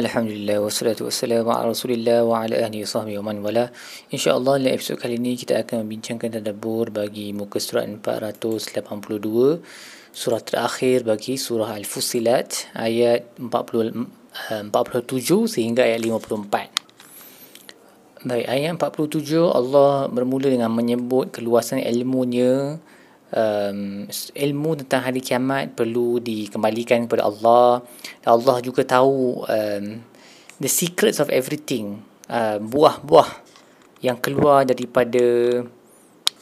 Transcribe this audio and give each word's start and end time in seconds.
Alhamdulillah, 0.00 0.64
wassalatu 0.64 1.12
wassalamu 1.12 1.52
ala 1.52 1.76
rasulillah 1.76 2.24
wa 2.24 2.40
ala 2.40 2.56
ahli 2.56 2.88
sahbihi 2.88 3.20
wa 3.20 3.28
man 3.28 3.44
wala. 3.44 3.68
InsyaAllah 4.08 4.56
dalam 4.56 4.72
episod 4.72 4.96
kali 4.96 5.20
ini 5.20 5.36
kita 5.36 5.60
akan 5.60 5.84
membincangkan 5.84 6.40
tadabur 6.40 6.88
bagi 6.88 7.36
muka 7.36 7.60
surat 7.60 7.84
482 7.84 8.80
Surah 10.16 10.40
terakhir 10.40 11.04
bagi 11.04 11.36
surah 11.36 11.76
Al-Fusilat 11.76 12.72
ayat 12.80 13.28
40, 13.36 14.72
47 14.72 14.72
sehingga 15.52 15.84
ayat 15.84 16.00
54 16.00 18.24
Baik, 18.24 18.46
ayat 18.48 18.80
47 18.80 19.20
Allah 19.52 20.08
bermula 20.08 20.48
dengan 20.48 20.72
menyebut 20.72 21.28
keluasan 21.28 21.76
ilmunya 21.76 22.80
um, 23.34 24.06
ilmu 24.34 24.70
tentang 24.84 25.06
hari 25.06 25.22
kiamat 25.22 25.74
perlu 25.74 26.18
dikembalikan 26.18 27.06
kepada 27.06 27.26
Allah. 27.26 27.82
Allah 28.26 28.56
juga 28.62 28.82
tahu 28.86 29.46
um, 29.46 29.84
the 30.58 30.70
secrets 30.70 31.18
of 31.22 31.30
everything. 31.30 32.02
Uh, 32.30 32.62
buah-buah 32.62 33.42
yang 34.06 34.14
keluar 34.22 34.62
daripada 34.62 35.58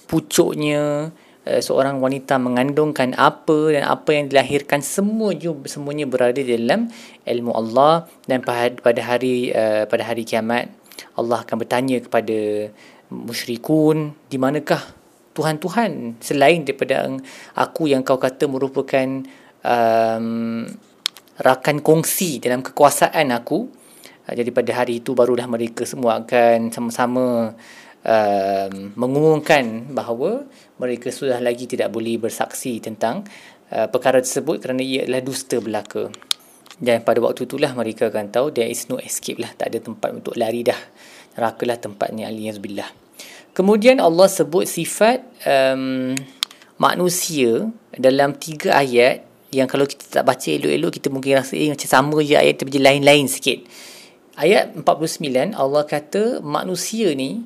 pucuknya 0.05 1.13
uh, 1.49 1.61
seorang 1.61 1.97
wanita 2.01 2.37
mengandungkan 2.37 3.17
apa 3.17 3.73
dan 3.73 3.89
apa 3.89 4.11
yang 4.13 4.29
dilahirkan 4.29 4.85
semua 4.85 5.33
semuanya 5.65 6.05
berada 6.05 6.45
dalam 6.45 6.93
ilmu 7.25 7.53
Allah 7.57 8.05
dan 8.29 8.45
pada 8.45 9.01
hari 9.01 9.53
uh, 9.53 9.89
pada 9.89 10.05
hari 10.05 10.29
kiamat 10.29 10.69
Allah 11.17 11.41
akan 11.41 11.57
bertanya 11.57 11.99
kepada 12.05 12.69
musyrikun 13.09 14.13
di 14.29 14.37
manakah 14.37 14.98
Tuhan-Tuhan 15.39 16.19
selain 16.19 16.67
daripada 16.67 17.07
aku 17.55 17.87
yang 17.87 18.03
kau 18.03 18.19
kata 18.19 18.51
merupakan 18.51 19.07
um, 19.63 20.67
rakan 21.39 21.77
kongsi 21.79 22.43
dalam 22.43 22.67
kekuasaan 22.67 23.31
aku 23.31 23.71
uh, 24.27 24.35
jadi 24.35 24.51
pada 24.51 24.83
hari 24.83 24.99
itu 24.99 25.15
barulah 25.15 25.47
mereka 25.47 25.87
semua 25.87 26.19
akan 26.27 26.75
sama-sama 26.75 27.55
um, 28.03 28.73
mengumumkan 28.99 29.95
bahawa 29.95 30.51
mereka 30.83 31.15
sudah 31.15 31.39
lagi 31.39 31.71
tidak 31.71 31.95
boleh 31.95 32.19
bersaksi 32.19 32.83
tentang 32.83 33.23
uh, 33.71 33.87
perkara 33.87 34.19
tersebut 34.19 34.59
kerana 34.59 34.83
ia 34.83 35.07
adalah 35.07 35.23
dusta 35.23 35.63
belaka. 35.63 36.11
Dan 36.79 37.03
pada 37.03 37.19
waktu 37.19 37.43
itulah 37.43 37.75
mereka 37.75 38.07
akan 38.07 38.31
tahu 38.31 38.55
there 38.55 38.71
is 38.71 38.87
no 38.87 39.03
escape 39.03 39.43
lah 39.43 39.51
tak 39.59 39.75
ada 39.75 39.83
tempat 39.83 40.15
untuk 40.15 40.39
lari 40.39 40.63
dah. 40.63 40.79
Neraka 41.35 41.63
lah 41.67 41.79
tempatnya 41.79 42.31
aliyahzubillah 42.31 43.08
Kemudian 43.59 43.99
Allah 43.99 44.31
sebut 44.31 44.71
sifat 44.71 45.19
um, 45.43 46.15
manusia 46.79 47.67
dalam 47.91 48.39
tiga 48.39 48.79
ayat 48.79 49.27
yang 49.51 49.67
kalau 49.67 49.83
kita 49.83 50.07
tak 50.07 50.31
baca 50.31 50.47
elok-elok 50.47 50.95
kita 50.95 51.11
mungkin 51.11 51.43
rasa 51.43 51.59
eh 51.59 51.75
macam 51.75 51.91
sama 51.91 52.23
je 52.23 52.39
ayat 52.39 52.55
tapi 52.55 52.79
lain-lain 52.79 53.27
sikit. 53.27 53.67
Ayat 54.39 54.79
49 54.79 55.59
Allah 55.59 55.83
kata 55.91 56.39
manusia 56.39 57.11
ni 57.19 57.43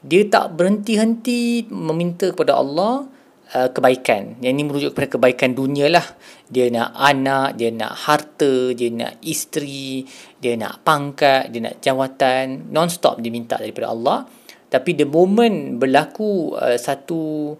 dia 0.00 0.24
tak 0.32 0.56
berhenti-henti 0.56 1.68
meminta 1.76 2.32
kepada 2.32 2.56
Allah 2.56 3.04
uh, 3.52 3.68
kebaikan. 3.68 4.40
Yang 4.40 4.52
ini 4.56 4.62
merujuk 4.64 4.90
kepada 4.96 5.20
kebaikan 5.20 5.52
dunia 5.52 5.92
lah. 5.92 6.08
Dia 6.48 6.72
nak 6.72 6.96
anak, 6.96 7.60
dia 7.60 7.68
nak 7.68 7.92
harta, 8.08 8.72
dia 8.72 8.88
nak 8.88 9.20
isteri, 9.20 10.08
dia 10.40 10.56
nak 10.56 10.80
pangkat, 10.88 11.52
dia 11.52 11.68
nak 11.68 11.84
jawatan. 11.84 12.72
Non-stop 12.72 13.20
dia 13.20 13.28
minta 13.28 13.60
daripada 13.60 13.92
Allah 13.92 14.37
tapi 14.68 14.92
the 14.92 15.08
moment 15.08 15.80
berlaku 15.80 16.52
uh, 16.52 16.76
satu 16.76 17.52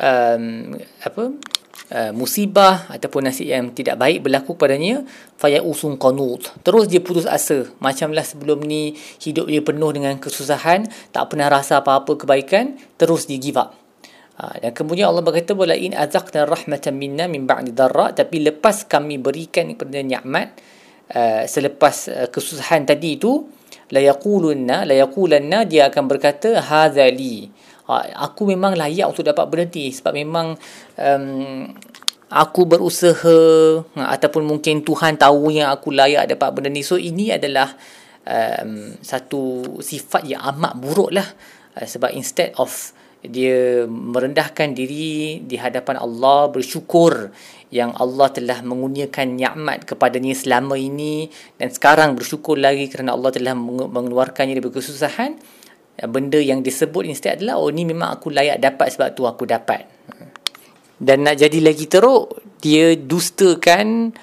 um, 0.00 0.44
apa 1.04 1.24
uh, 1.92 2.12
musibah 2.16 2.88
ataupun 2.88 3.28
nasib 3.28 3.52
yang 3.52 3.74
tidak 3.76 4.00
baik 4.00 4.24
berlaku 4.24 4.56
padanya 4.56 5.04
faya 5.36 5.60
usun 5.60 6.00
qanut. 6.00 6.48
Terus 6.64 6.88
dia 6.88 7.04
putus 7.04 7.28
asa. 7.28 7.68
Macamlah 7.82 8.24
sebelum 8.24 8.64
ni 8.64 8.96
hidup 9.20 9.52
dia 9.52 9.60
penuh 9.60 9.90
dengan 9.92 10.16
kesusahan 10.16 10.88
tak 11.12 11.28
pernah 11.28 11.52
rasa 11.52 11.84
apa-apa 11.84 12.24
kebaikan 12.24 12.78
terus 12.96 13.28
dia 13.28 13.36
give 13.36 13.60
up. 13.60 13.76
Uh, 14.40 14.56
dan 14.64 14.72
kemudian 14.72 15.12
Allah 15.12 15.20
berkata 15.20 15.52
wala 15.52 15.76
in 15.76 15.92
azaqna 15.92 16.48
rahmatan 16.48 16.96
minna 16.96 17.28
min 17.28 17.44
ba'di 17.44 17.76
darra. 17.76 18.16
Tapi 18.16 18.40
lepas 18.40 18.88
kami 18.88 19.20
berikan 19.20 19.68
kepada 19.76 20.00
nikmat 20.00 20.56
uh, 21.12 21.44
selepas 21.44 21.96
uh, 22.08 22.28
kesusahan 22.32 22.88
tadi 22.88 23.20
itu 23.20 23.59
la 23.90 24.00
yaqulunna 24.02 25.66
dia 25.66 25.90
akan 25.90 26.04
berkata 26.06 26.62
hadzali 26.62 27.50
ha, 27.90 28.06
aku 28.30 28.46
memang 28.46 28.78
layak 28.78 29.10
untuk 29.10 29.26
dapat 29.26 29.50
berhenti 29.50 29.90
sebab 29.90 30.14
memang 30.14 30.54
um, 30.94 31.66
aku 32.30 32.62
berusaha 32.62 33.38
ha, 33.98 34.14
ataupun 34.14 34.46
mungkin 34.46 34.86
Tuhan 34.86 35.18
tahu 35.18 35.50
yang 35.50 35.74
aku 35.74 35.90
layak 35.90 36.30
dapat 36.30 36.54
berhenti. 36.54 36.86
So 36.86 36.94
ini 36.94 37.34
adalah 37.34 37.74
um, 38.22 38.94
satu 39.02 39.76
sifat 39.82 40.22
yang 40.30 40.46
amat 40.54 40.78
buruk 40.78 41.10
lah 41.10 41.26
uh, 41.74 41.86
sebab 41.86 42.14
instead 42.14 42.54
of 42.54 42.94
dia 43.20 43.84
merendahkan 43.84 44.72
diri 44.72 45.44
di 45.44 45.60
hadapan 45.60 46.00
Allah 46.00 46.48
bersyukur 46.48 47.28
yang 47.68 47.92
Allah 48.00 48.32
telah 48.32 48.64
mengurniakan 48.64 49.36
nikmat 49.36 49.84
kepadanya 49.84 50.32
selama 50.32 50.80
ini. 50.80 51.28
Dan 51.60 51.68
sekarang 51.68 52.16
bersyukur 52.16 52.56
lagi 52.56 52.88
kerana 52.88 53.12
Allah 53.12 53.28
telah 53.28 53.52
mengeluarkannya 53.92 54.56
dari 54.56 54.72
kesusahan. 54.72 55.36
Benda 56.00 56.40
yang 56.40 56.64
disebut 56.64 57.04
instead 57.04 57.44
adalah 57.44 57.60
oh 57.60 57.68
ni 57.68 57.84
memang 57.84 58.16
aku 58.16 58.32
layak 58.32 58.56
dapat 58.56 58.88
sebab 58.88 59.12
tu 59.12 59.28
aku 59.28 59.44
dapat. 59.44 59.84
Dan 60.96 61.28
nak 61.28 61.36
jadi 61.36 61.60
lagi 61.60 61.84
teruk 61.88 62.40
dia 62.64 62.96
dustakan 62.96 64.16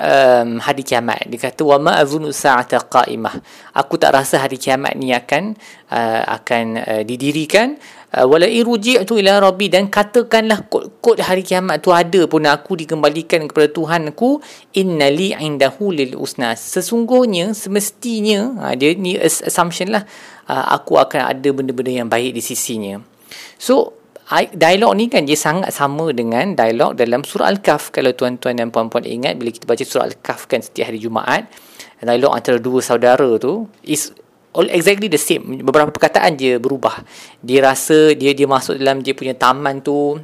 um, 0.00 0.48
hari 0.58 0.82
kiamat. 0.82 1.28
Dia 1.28 1.50
kata 1.50 1.62
wa 1.62 1.78
ma 1.78 1.92
azunu 2.00 2.32
sa'ata 2.32 2.82
qa'imah. 2.86 3.34
Aku 3.76 4.00
tak 4.00 4.16
rasa 4.16 4.42
hari 4.42 4.56
kiamat 4.56 4.96
ni 4.96 5.12
akan 5.12 5.54
uh, 5.92 6.22
akan 6.40 6.64
uh, 6.80 7.02
didirikan 7.04 7.76
wala 8.10 8.50
irji'tu 8.50 9.22
ila 9.22 9.38
rabbi 9.38 9.70
dan 9.70 9.86
katakanlah 9.86 10.66
kod-kod 10.66 11.22
hari 11.22 11.46
kiamat 11.46 11.78
tu 11.78 11.94
ada 11.94 12.26
pun 12.26 12.42
aku 12.42 12.74
dikembalikan 12.74 13.46
kepada 13.46 13.70
Tuhanku 13.70 14.42
innali 14.74 15.30
indahu 15.30 15.94
lil 15.94 16.18
usna 16.18 16.58
sesungguhnya 16.58 17.54
semestinya 17.54 18.66
uh, 18.66 18.74
dia 18.74 18.98
ni 18.98 19.14
assumption 19.14 19.94
lah 19.94 20.02
uh, 20.50 20.74
aku 20.74 20.98
akan 20.98 21.30
ada 21.30 21.48
benda-benda 21.54 22.02
yang 22.02 22.10
baik 22.10 22.34
di 22.34 22.42
sisinya. 22.42 22.98
So 23.62 23.94
dialog 24.54 24.98
ni 24.98 25.06
kan 25.06 25.26
dia 25.26 25.38
sangat 25.38 25.70
sama 25.70 26.10
dengan 26.10 26.54
dialog 26.58 26.98
dalam 26.98 27.22
surah 27.22 27.50
Al-Kahf. 27.50 27.94
Kalau 27.94 28.10
tuan-tuan 28.14 28.58
dan 28.58 28.74
puan-puan 28.74 29.06
ingat 29.06 29.38
bila 29.38 29.54
kita 29.54 29.70
baca 29.70 29.82
surah 29.86 30.06
Al-Kahf 30.10 30.50
kan 30.50 30.62
setiap 30.62 30.90
hari 30.90 30.98
Jumaat 30.98 31.46
dialog 32.00 32.32
antara 32.32 32.56
dua 32.56 32.80
saudara 32.80 33.28
tu 33.36 33.68
is 33.84 34.12
all 34.54 34.66
exactly 34.70 35.06
the 35.06 35.20
same. 35.20 35.62
Beberapa 35.62 35.90
perkataan 35.94 36.34
dia 36.34 36.58
berubah. 36.58 37.02
Dia 37.42 37.62
rasa 37.62 38.14
dia 38.14 38.34
dia 38.34 38.46
masuk 38.50 38.78
dalam 38.78 39.02
dia 39.02 39.14
punya 39.14 39.34
taman 39.34 39.82
tu 39.82 40.18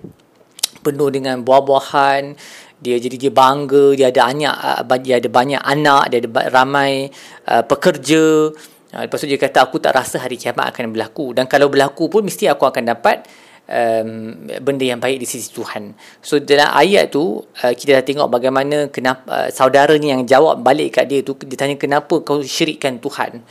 penuh 0.82 1.10
dengan 1.10 1.42
buah-buahan. 1.42 2.34
Dia 2.82 2.96
jadi 3.00 3.16
dia 3.16 3.32
bangga. 3.32 3.94
Dia 3.94 4.10
ada 4.10 4.30
banyak 4.30 4.54
uh, 4.86 4.98
dia 5.02 5.14
ada 5.22 5.28
banyak 5.30 5.62
anak. 5.62 6.02
Dia 6.10 6.18
ada 6.22 6.28
ramai 6.50 7.10
uh, 7.46 7.62
pekerja. 7.62 8.50
Uh, 8.94 9.02
lepas 9.06 9.18
tu 9.18 9.28
dia 9.30 9.38
kata 9.38 9.66
aku 9.66 9.78
tak 9.78 9.94
rasa 9.94 10.22
hari 10.22 10.38
kiamat 10.38 10.74
akan 10.74 10.90
berlaku. 10.94 11.34
Dan 11.34 11.46
kalau 11.46 11.70
berlaku 11.70 12.10
pun 12.10 12.26
mesti 12.26 12.50
aku 12.50 12.66
akan 12.66 12.82
dapat 12.82 13.26
um, 13.70 14.46
benda 14.62 14.84
yang 14.86 14.98
baik 14.98 15.22
di 15.22 15.26
sisi 15.26 15.54
Tuhan. 15.54 15.94
So 16.22 16.42
dalam 16.42 16.70
ayat 16.74 17.14
tu 17.14 17.42
uh, 17.42 17.72
kita 17.74 18.02
dah 18.02 18.04
tengok 18.06 18.28
bagaimana 18.30 18.90
kenapa 18.90 19.26
uh, 19.26 19.48
saudara 19.54 19.94
ni 19.98 20.10
yang 20.10 20.26
jawab 20.26 20.62
balik 20.62 20.98
kat 20.98 21.06
dia 21.10 21.22
tu 21.22 21.38
dia 21.46 21.58
tanya 21.58 21.78
kenapa 21.78 22.22
kau 22.22 22.42
syirikkan 22.42 22.98
Tuhan 22.98 23.42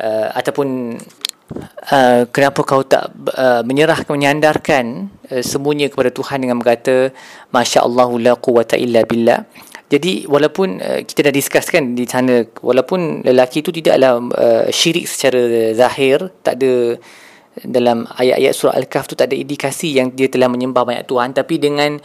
uh, 0.00 0.28
ataupun 0.34 0.98
uh, 1.92 2.22
kenapa 2.30 2.60
kau 2.64 2.82
tak 2.84 3.12
uh, 3.34 3.62
menyerahkan 3.64 4.10
menyandarkan 4.12 5.08
uh, 5.30 5.42
semuanya 5.42 5.90
kepada 5.90 6.10
Tuhan 6.14 6.44
dengan 6.44 6.58
berkata 6.60 7.10
masya-Allah 7.54 8.08
la 8.18 8.32
quwata 8.38 8.78
illa 8.78 9.04
billah. 9.04 9.44
Jadi 9.88 10.28
walaupun 10.28 10.84
uh, 10.84 11.00
kita 11.04 11.28
dah 11.28 11.34
discusskan 11.34 11.96
di 11.96 12.04
sana 12.04 12.44
walaupun 12.60 13.24
lelaki 13.24 13.64
itu 13.64 13.72
tidaklah 13.72 14.20
uh, 14.20 14.66
syirik 14.68 15.08
secara 15.08 15.72
zahir 15.72 16.28
tak 16.44 16.60
ada 16.60 17.00
dalam 17.64 18.06
ayat-ayat 18.06 18.52
surah 18.54 18.74
Al-Kahf 18.78 19.10
tu 19.10 19.18
tak 19.18 19.32
ada 19.32 19.36
indikasi 19.38 19.96
yang 19.96 20.14
dia 20.14 20.30
telah 20.30 20.46
menyembah 20.46 20.86
banyak 20.86 21.08
Tuhan 21.08 21.34
tapi 21.34 21.58
dengan 21.58 21.98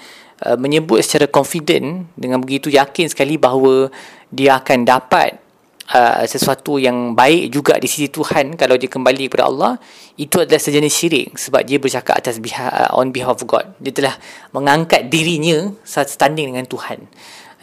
uh, 0.48 0.58
menyebut 0.58 1.04
secara 1.04 1.30
confident 1.30 2.10
dengan 2.18 2.42
begitu 2.42 2.72
yakin 2.74 3.12
sekali 3.12 3.38
bahawa 3.38 3.92
dia 4.34 4.58
akan 4.58 4.88
dapat 4.88 5.43
uh, 5.92 6.24
sesuatu 6.24 6.80
yang 6.80 7.12
baik 7.12 7.52
juga 7.52 7.76
di 7.76 7.92
sisi 7.92 8.08
Tuhan 8.08 8.56
kalau 8.56 8.80
dia 8.80 8.88
kembali 8.88 9.28
kepada 9.28 9.52
Allah 9.52 9.74
itu 10.16 10.40
adalah 10.40 10.62
sejenis 10.62 10.94
syirik 10.94 11.28
sebab 11.36 11.66
dia 11.68 11.82
bercakap 11.82 12.16
atas 12.16 12.40
behalf, 12.40 12.72
uh, 12.72 12.96
on 12.96 13.12
behalf 13.12 13.44
of 13.44 13.50
God. 13.50 13.66
Dia 13.84 13.92
telah 13.92 14.16
mengangkat 14.56 15.12
dirinya 15.12 15.74
standing 15.84 16.56
dengan 16.56 16.64
Tuhan. 16.64 17.10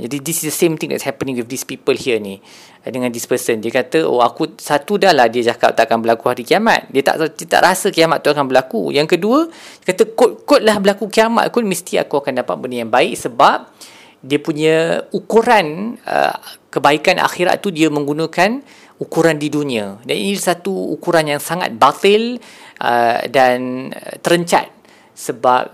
Jadi 0.00 0.16
this 0.24 0.40
is 0.40 0.48
the 0.48 0.56
same 0.56 0.80
thing 0.80 0.88
that's 0.88 1.04
happening 1.04 1.36
with 1.36 1.52
these 1.52 1.68
people 1.68 1.92
here 1.92 2.16
ni 2.16 2.40
dengan 2.88 3.12
this 3.12 3.28
person. 3.28 3.60
Dia 3.60 3.68
kata 3.68 4.08
oh 4.08 4.24
aku 4.24 4.56
satu 4.56 4.96
dah 4.96 5.12
lah 5.12 5.28
dia 5.28 5.52
cakap 5.52 5.76
tak 5.76 5.92
akan 5.92 6.00
berlaku 6.00 6.32
hari 6.32 6.42
kiamat. 6.48 6.88
Dia 6.88 7.04
tak 7.04 7.36
dia 7.36 7.44
tak 7.44 7.60
rasa 7.68 7.92
kiamat 7.92 8.24
tu 8.24 8.32
akan 8.32 8.48
berlaku. 8.48 8.96
Yang 8.96 9.20
kedua 9.20 9.52
dia 9.84 9.92
kata 9.92 10.08
kot 10.16 10.48
kot 10.48 10.64
lah 10.64 10.80
berlaku 10.80 11.12
kiamat 11.12 11.52
pun 11.52 11.68
mesti 11.68 12.00
aku 12.00 12.24
akan 12.24 12.40
dapat 12.40 12.56
benda 12.56 12.80
yang 12.80 12.88
baik 12.88 13.12
sebab 13.12 13.68
dia 14.20 14.38
punya 14.40 15.00
ukuran 15.16 15.96
uh, 16.04 16.36
kebaikan 16.68 17.16
akhirat 17.18 17.64
tu 17.64 17.72
dia 17.72 17.88
menggunakan 17.88 18.60
ukuran 19.00 19.40
di 19.40 19.48
dunia. 19.48 19.96
Dan 20.04 20.16
ini 20.20 20.36
satu 20.36 20.72
ukuran 20.92 21.32
yang 21.32 21.40
sangat 21.40 21.72
batil 21.74 22.36
uh, 22.84 23.24
dan 23.32 23.90
terencat. 24.20 24.68
Sebab 25.16 25.72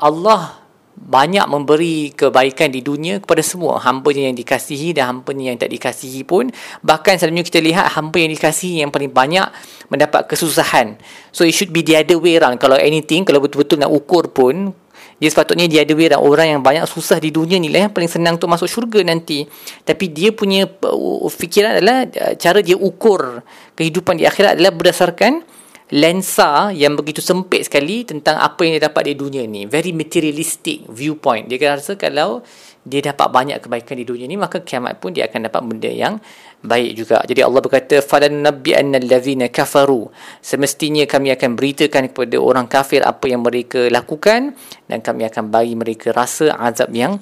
Allah 0.00 0.62
banyak 1.02 1.42
memberi 1.50 2.14
kebaikan 2.14 2.70
di 2.70 2.84
dunia 2.84 3.18
kepada 3.18 3.42
semua. 3.42 3.80
Hamba 3.82 4.12
yang 4.14 4.36
dikasihi 4.36 4.94
dan 4.94 5.10
hamba 5.10 5.34
yang 5.34 5.58
tak 5.58 5.72
dikasihi 5.72 6.22
pun. 6.22 6.52
Bahkan 6.84 7.18
selalunya 7.18 7.44
kita 7.44 7.58
lihat 7.58 7.96
hamba 7.98 8.16
yang 8.22 8.30
dikasihi 8.30 8.86
yang 8.86 8.90
paling 8.94 9.10
banyak 9.10 9.48
mendapat 9.90 10.30
kesusahan. 10.30 11.00
So 11.34 11.42
it 11.42 11.56
should 11.56 11.74
be 11.74 11.82
the 11.82 11.98
other 11.98 12.20
way 12.20 12.38
around. 12.38 12.60
Kalau 12.62 12.78
anything 12.78 13.26
kalau 13.26 13.42
betul-betul 13.42 13.82
nak 13.82 13.90
ukur 13.90 14.30
pun 14.30 14.76
dia 15.22 15.30
sepatutnya 15.30 15.70
dia 15.70 15.86
ada 15.86 15.94
dan 15.94 16.18
orang 16.18 16.58
yang 16.58 16.60
banyak 16.66 16.82
susah 16.90 17.22
di 17.22 17.30
dunia 17.30 17.54
ni 17.62 17.70
lah 17.70 17.86
paling 17.94 18.10
senang 18.10 18.42
tu 18.42 18.50
masuk 18.50 18.66
syurga 18.66 19.06
nanti. 19.06 19.46
Tapi 19.86 20.10
dia 20.10 20.34
punya 20.34 20.66
uh, 20.66 21.30
fikiran 21.30 21.78
adalah 21.78 22.10
uh, 22.10 22.34
cara 22.34 22.58
dia 22.58 22.74
ukur 22.74 23.46
kehidupan 23.78 24.18
di 24.18 24.26
akhirat 24.26 24.58
adalah 24.58 24.74
berdasarkan 24.74 25.46
lensa 25.94 26.74
yang 26.74 26.98
begitu 26.98 27.22
sempit 27.22 27.70
sekali 27.70 28.02
tentang 28.02 28.34
apa 28.34 28.66
yang 28.66 28.82
dia 28.82 28.90
dapat 28.90 29.12
di 29.12 29.14
dunia 29.14 29.46
ni. 29.46 29.62
Very 29.70 29.94
materialistic 29.94 30.90
viewpoint. 30.90 31.46
Dia 31.46 31.70
rasa 31.70 31.94
kalau 31.94 32.42
dia 32.82 32.98
dapat 32.98 33.30
banyak 33.30 33.62
kebaikan 33.62 33.94
di 33.94 34.02
dunia 34.02 34.26
ni 34.26 34.34
maka 34.34 34.58
kiamat 34.58 34.98
pun 34.98 35.14
dia 35.14 35.30
akan 35.30 35.46
dapat 35.46 35.62
benda 35.62 35.86
yang 35.86 36.18
baik 36.62 36.90
juga. 36.94 37.18
Jadi 37.26 37.42
Allah 37.42 37.60
berkata 37.60 37.98
falan 38.00 38.46
nabbi'anna 38.46 39.02
allazina 39.02 39.50
kafaru. 39.50 40.08
Semestinya 40.38 41.02
kami 41.04 41.34
akan 41.34 41.58
beritakan 41.58 42.08
kepada 42.14 42.36
orang 42.38 42.70
kafir 42.70 43.02
apa 43.02 43.26
yang 43.26 43.42
mereka 43.42 43.90
lakukan 43.90 44.54
dan 44.86 44.98
kami 45.02 45.26
akan 45.26 45.50
bagi 45.50 45.74
mereka 45.74 46.14
rasa 46.14 46.54
azab 46.56 46.94
yang 46.94 47.18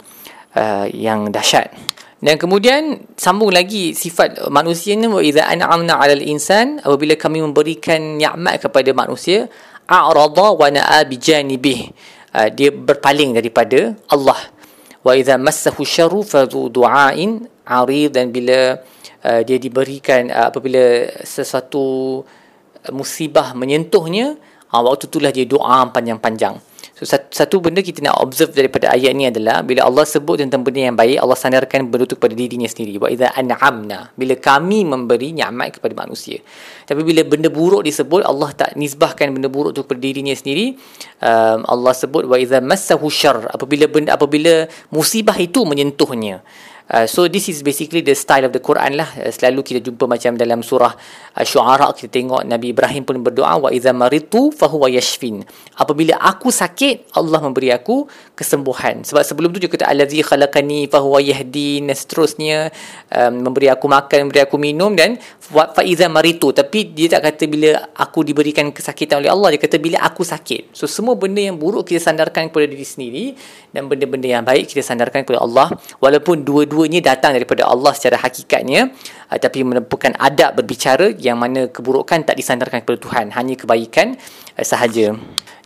uh, 0.54 0.86
yang 0.92 1.32
dahsyat. 1.32 1.72
Dan 2.20 2.36
kemudian 2.36 3.08
sambung 3.16 3.48
lagi 3.48 3.96
sifat 3.96 4.52
manusia 4.52 4.92
ni 4.92 5.08
wa 5.08 5.24
idza 5.24 5.48
an'amna 5.48 5.96
'alal 5.96 6.20
insan 6.20 6.76
apabila 6.84 7.16
kami 7.16 7.40
memberikan 7.40 8.20
nikmat 8.20 8.60
kepada 8.60 8.92
manusia 8.92 9.48
a'rada 9.88 10.52
wa 10.52 10.68
na'a 10.68 11.00
bi 11.08 11.16
janibih. 11.16 11.88
Uh, 12.30 12.46
dia 12.52 12.70
berpaling 12.70 13.34
daripada 13.34 13.96
Allah 14.12 14.38
wa 15.00 15.16
idza 15.16 15.40
massahu 15.40 15.80
syarru 15.80 16.20
fa 16.20 16.44
du'ain 16.44 17.48
arid 17.70 18.18
dan 18.18 18.34
bila 18.34 18.82
uh, 19.22 19.40
dia 19.46 19.56
diberikan 19.62 20.26
uh, 20.28 20.50
apabila 20.50 21.06
sesuatu 21.22 22.20
musibah 22.90 23.54
menyentuhnya 23.54 24.34
uh, 24.74 24.82
waktu 24.82 25.06
itulah 25.06 25.30
dia 25.30 25.46
doa 25.46 25.86
panjang-panjang 25.94 26.58
So 27.00 27.08
satu, 27.08 27.32
satu 27.32 27.56
benda 27.64 27.80
kita 27.80 28.04
nak 28.04 28.20
observe 28.20 28.52
daripada 28.52 28.92
ayat 28.92 29.16
ni 29.16 29.24
adalah 29.24 29.64
bila 29.64 29.88
Allah 29.88 30.04
sebut 30.04 30.36
tentang 30.36 30.60
benda 30.60 30.84
yang 30.84 30.96
baik, 31.00 31.16
Allah 31.16 31.32
sandarkan 31.32 31.88
benda 31.88 32.04
itu 32.04 32.12
kepada 32.12 32.36
dirinya 32.36 32.68
sendiri. 32.68 33.00
Wa 33.00 33.08
idza 33.08 33.32
an'amna, 33.32 34.12
bila 34.12 34.36
kami 34.36 34.84
memberi 34.84 35.32
nikmat 35.32 35.80
kepada 35.80 35.96
manusia. 35.96 36.44
Tapi 36.84 37.00
bila 37.00 37.24
benda 37.24 37.48
buruk 37.48 37.88
disebut, 37.88 38.20
Allah 38.20 38.52
tak 38.52 38.76
nisbahkan 38.76 39.32
benda 39.32 39.48
buruk 39.48 39.72
itu 39.72 39.80
kepada 39.80 40.00
dirinya 40.04 40.36
sendiri. 40.36 40.76
Um, 41.24 41.64
Allah 41.64 41.92
sebut 41.96 42.28
wa 42.28 42.36
idza 42.36 42.60
massahu 42.60 43.08
syarr, 43.08 43.48
apabila 43.48 43.88
benda 43.88 44.20
apabila 44.20 44.68
musibah 44.92 45.40
itu 45.40 45.64
menyentuhnya. 45.64 46.44
Uh, 46.90 47.06
so 47.06 47.30
this 47.30 47.46
is 47.46 47.62
basically 47.62 48.02
the 48.02 48.18
style 48.18 48.42
of 48.42 48.50
the 48.50 48.58
Quran 48.58 48.98
lah. 48.98 49.06
Uh, 49.14 49.30
selalu 49.30 49.62
kita 49.62 49.78
jumpa 49.78 50.10
macam 50.10 50.34
dalam 50.34 50.58
surah 50.58 50.90
uh, 51.38 51.44
Syuara 51.46 51.94
kita 51.94 52.10
tengok 52.10 52.42
Nabi 52.42 52.74
Ibrahim 52.74 53.06
pun 53.06 53.22
berdoa 53.22 53.62
wa 53.62 53.70
idza 53.70 53.94
maritu 53.94 54.50
fahuwa 54.50 54.90
yashfin. 54.90 55.46
Apabila 55.78 56.18
aku 56.18 56.50
sakit, 56.50 57.14
Allah 57.14 57.38
memberi 57.38 57.70
aku 57.70 58.10
kesembuhan. 58.34 59.06
Sebab 59.06 59.22
sebelum 59.22 59.54
tu 59.54 59.62
dia 59.62 59.70
kata 59.70 59.86
allazi 59.86 60.18
khalaqani 60.26 60.90
fahuwa 60.90 61.22
yahdin 61.22 61.86
dan 61.86 61.94
seterusnya 61.94 62.74
um, 63.14 63.46
memberi 63.46 63.70
aku 63.70 63.86
makan, 63.86 64.26
memberi 64.26 64.42
aku 64.42 64.58
minum 64.58 64.90
dan 64.98 65.14
fa 65.38 65.86
idza 65.86 66.10
maritu. 66.10 66.50
Tapi 66.50 66.90
dia 66.90 67.06
tak 67.06 67.30
kata 67.30 67.46
bila 67.46 67.70
aku 67.94 68.26
diberikan 68.26 68.66
kesakitan 68.74 69.22
oleh 69.22 69.30
Allah, 69.30 69.54
dia 69.54 69.62
kata 69.62 69.78
bila 69.78 70.02
aku 70.02 70.26
sakit. 70.26 70.74
So 70.74 70.90
semua 70.90 71.14
benda 71.14 71.38
yang 71.38 71.54
buruk 71.54 71.86
kita 71.86 72.02
sandarkan 72.02 72.50
kepada 72.50 72.66
diri 72.66 72.82
sendiri 72.82 73.24
dan 73.70 73.86
benda-benda 73.86 74.26
yang 74.26 74.42
baik 74.42 74.74
kita 74.74 74.82
sandarkan 74.82 75.22
kepada 75.22 75.38
Allah 75.38 75.70
walaupun 76.02 76.42
dua-dua 76.42 76.79
dua-duanya 76.80 77.12
datang 77.12 77.36
daripada 77.36 77.68
Allah 77.68 77.92
secara 77.92 78.16
hakikatnya 78.16 78.88
uh, 79.28 79.36
tapi 79.36 79.60
menepukan 79.60 80.16
adab 80.16 80.56
berbicara 80.56 81.12
yang 81.20 81.36
mana 81.36 81.68
keburukan 81.68 82.24
tak 82.24 82.40
disandarkan 82.40 82.80
kepada 82.80 82.98
Tuhan 83.04 83.24
hanya 83.36 83.54
kebaikan 83.60 84.16
uh, 84.56 84.64
sahaja. 84.64 85.12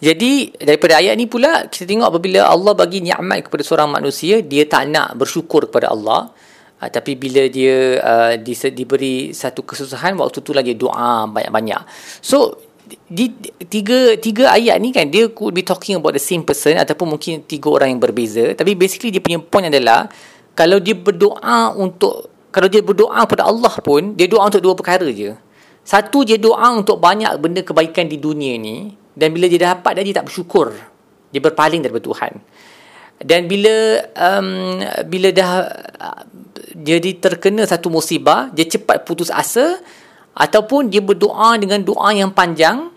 Jadi 0.02 0.50
daripada 0.58 0.98
ayat 0.98 1.14
ni 1.14 1.30
pula 1.30 1.70
kita 1.70 1.86
tengok 1.86 2.10
apabila 2.10 2.50
Allah 2.50 2.74
bagi 2.74 2.98
nikmat 2.98 3.46
kepada 3.46 3.62
seorang 3.62 3.94
manusia 3.94 4.42
dia 4.42 4.66
tak 4.66 4.90
nak 4.90 5.14
bersyukur 5.14 5.70
kepada 5.70 5.94
Allah 5.94 6.34
uh, 6.82 6.90
tapi 6.90 7.14
bila 7.14 7.46
dia 7.46 8.02
uh, 8.02 8.34
di, 8.34 8.58
diberi 8.74 9.30
satu 9.30 9.62
kesusahan 9.62 10.18
waktu 10.18 10.42
tu 10.42 10.50
lagi 10.50 10.74
doa 10.74 11.30
banyak-banyak. 11.30 11.82
So 12.18 12.58
di 12.84 13.32
tiga 13.64 14.12
tiga 14.20 14.52
ayat 14.52 14.76
ni 14.76 14.92
kan 14.92 15.08
dia 15.08 15.32
could 15.32 15.56
be 15.56 15.64
talking 15.64 15.96
about 15.96 16.12
the 16.12 16.20
same 16.20 16.44
person 16.44 16.76
ataupun 16.76 17.16
mungkin 17.16 17.40
tiga 17.48 17.72
orang 17.72 17.96
yang 17.96 18.00
berbeza 18.02 18.52
tapi 18.52 18.76
basically 18.76 19.08
dia 19.08 19.24
punya 19.24 19.40
point 19.40 19.72
adalah 19.72 20.04
kalau 20.54 20.78
dia 20.78 20.94
berdoa 20.94 21.74
untuk 21.74 22.30
kalau 22.54 22.70
dia 22.70 22.80
berdoa 22.80 23.26
kepada 23.26 23.50
Allah 23.50 23.74
pun 23.82 24.14
dia 24.14 24.30
doa 24.30 24.46
untuk 24.46 24.62
dua 24.62 24.74
perkara 24.78 25.06
je 25.10 25.34
satu 25.84 26.24
dia 26.24 26.40
doa 26.40 26.70
untuk 26.72 26.96
banyak 27.02 27.28
benda 27.42 27.60
kebaikan 27.60 28.08
di 28.08 28.16
dunia 28.16 28.56
ni 28.56 28.94
dan 29.12 29.34
bila 29.34 29.50
dia 29.50 29.74
dapat 29.74 30.00
dia 30.00 30.14
tak 30.16 30.30
bersyukur 30.30 30.72
dia 31.34 31.42
berpaling 31.42 31.82
daripada 31.82 32.06
Tuhan 32.06 32.32
dan 33.20 33.46
bila 33.50 33.74
um, 34.14 34.80
bila 35.10 35.28
dah 35.34 35.50
jadi 36.74 37.18
terkena 37.18 37.66
satu 37.66 37.90
musibah 37.90 38.50
dia 38.54 38.66
cepat 38.66 39.02
putus 39.02 39.30
asa 39.30 39.78
ataupun 40.34 40.90
dia 40.90 41.02
berdoa 41.02 41.54
dengan 41.58 41.82
doa 41.82 42.10
yang 42.10 42.34
panjang 42.34 42.94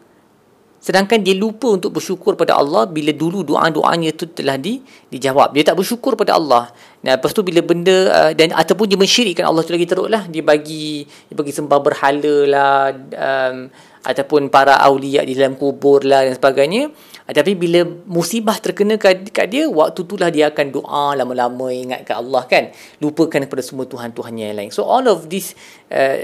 Sedangkan 0.77 1.19
dia 1.25 1.36
lupa 1.36 1.74
untuk 1.74 2.00
bersyukur 2.00 2.38
pada 2.39 2.56
Allah 2.56 2.86
bila 2.88 3.09
dulu 3.12 3.44
doa-doanya 3.44 4.13
itu 4.13 4.30
telah 4.30 4.56
di, 4.56 4.80
dijawab. 5.12 5.51
Dia 5.51 5.68
tak 5.68 5.83
bersyukur 5.83 6.13
pada 6.15 6.39
Allah. 6.39 6.71
Dan 7.07 7.24
lepas 7.24 7.31
tu 7.31 7.39
bila 7.39 7.63
benda 7.63 8.12
uh, 8.12 8.31
dan 8.36 8.51
ataupun 8.51 8.83
dia 8.83 9.00
mensyirikkan 9.00 9.48
Allah 9.48 9.63
tu 9.63 9.71
lagi 9.71 9.88
teruk 9.88 10.12
lah. 10.12 10.27
Dia 10.27 10.44
bagi 10.44 11.07
dia 11.07 11.36
bagi 11.39 11.56
sembah 11.56 11.80
berhala 11.80 12.36
lah 12.44 12.92
um, 12.92 13.71
ataupun 14.07 14.48
para 14.48 14.80
awliya 14.80 15.27
di 15.27 15.36
dalam 15.36 15.59
kubur 15.59 16.07
lah 16.07 16.24
dan 16.24 16.39
sebagainya. 16.39 16.88
Uh, 17.27 17.33
tapi 17.36 17.59
bila 17.59 17.83
musibah 18.07 18.56
terkena 18.56 18.95
kat, 18.95 19.27
kat 19.36 19.51
dia, 19.51 19.68
waktu 19.68 20.07
itulah 20.07 20.31
dia 20.31 20.48
akan 20.48 20.65
doa 20.71 21.12
lama-lama 21.19 21.68
ingat 21.68 22.07
kat 22.07 22.15
Allah 22.15 22.48
kan. 22.48 22.71
Lupakan 23.04 23.44
kepada 23.44 23.59
semua 23.59 23.83
Tuhan-Tuhan 23.83 24.31
yang 24.39 24.56
lain. 24.56 24.71
So 24.71 24.88
all 24.88 25.04
of 25.12 25.27
this, 25.27 25.51
uh, 25.92 26.15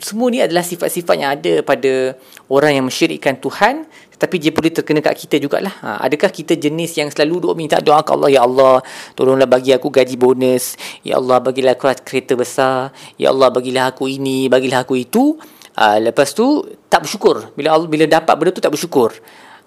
semua 0.00 0.32
ni 0.32 0.40
adalah 0.40 0.64
sifat-sifat 0.64 1.14
yang 1.20 1.30
ada 1.36 1.60
pada 1.60 2.16
orang 2.48 2.80
yang 2.80 2.88
mensyirikkan 2.88 3.36
Tuhan 3.36 3.84
tapi 4.16 4.40
dia 4.40 4.48
boleh 4.48 4.72
terkena 4.72 5.04
kat 5.04 5.14
kita 5.28 5.36
jugalah. 5.36 5.72
Ha, 5.84 5.88
adakah 6.08 6.32
kita 6.32 6.56
jenis 6.56 6.96
yang 6.96 7.12
selalu 7.12 7.48
doa 7.48 7.54
minta 7.54 7.76
doa 7.84 8.00
ke 8.00 8.10
Allah, 8.16 8.32
Ya 8.32 8.42
Allah, 8.48 8.80
tolonglah 9.12 9.44
bagi 9.44 9.76
aku 9.76 9.92
gaji 9.92 10.16
bonus. 10.16 10.80
Ya 11.04 11.20
Allah, 11.20 11.36
bagilah 11.40 11.76
aku 11.76 11.92
kereta 12.00 12.32
besar. 12.32 12.96
Ya 13.20 13.28
Allah, 13.28 13.52
bagilah 13.52 13.92
aku 13.92 14.08
ini, 14.08 14.48
bagilah 14.48 14.88
aku 14.88 14.96
itu. 14.96 15.36
Ha, 15.76 16.00
lepas 16.00 16.32
tu, 16.32 16.64
tak 16.88 17.04
bersyukur. 17.04 17.52
Bila 17.52 17.76
Allah, 17.76 17.88
bila 17.88 18.08
dapat 18.08 18.32
benda 18.32 18.50
tu, 18.56 18.64
tak 18.64 18.72
bersyukur. 18.72 19.12